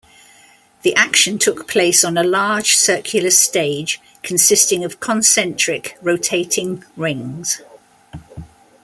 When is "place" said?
1.67-2.03